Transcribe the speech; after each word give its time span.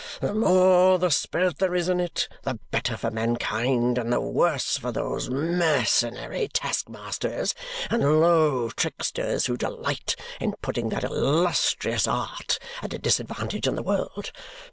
The 0.19 0.33
more 0.33 1.11
spirit 1.11 1.59
there 1.59 1.75
is 1.75 1.87
in 1.87 1.99
it, 1.99 2.27
the 2.41 2.57
better 2.71 2.97
for 2.97 3.11
mankind 3.11 3.99
and 3.99 4.11
the 4.11 4.19
worse 4.19 4.75
for 4.77 4.91
those 4.91 5.29
mercenary 5.29 6.47
task 6.47 6.89
masters 6.89 7.53
and 7.87 8.19
low 8.19 8.71
tricksters 8.71 9.45
who 9.45 9.57
delight 9.57 10.15
in 10.39 10.55
putting 10.63 10.89
that 10.89 11.03
illustrious 11.03 12.07
art 12.07 12.57
at 12.81 12.95
a 12.95 12.97
disadvantage 12.97 13.67
in 13.67 13.75
the 13.75 13.83
world. 13.83 14.31